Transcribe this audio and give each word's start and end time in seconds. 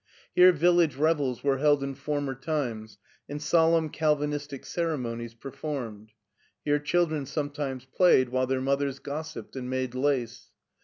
Here 0.33 0.51
village 0.51 0.95
revels 0.95 1.43
were 1.43 1.59
held 1.59 1.83
in 1.83 1.93
former 1.93 2.33
times, 2.33 2.97
and 3.29 3.39
solemn 3.39 3.89
Calvinistic 3.89 4.65
ceremonies 4.65 5.35
performed. 5.35 6.13
Here 6.65 6.79
children 6.79 7.27
sometimes 7.27 7.85
played 7.85 8.29
while 8.29 8.47
their 8.47 8.61
mothers 8.61 8.97
gossiped 8.97 9.55
and 9.55 9.69
made 9.69 9.93
lace. 9.93 10.49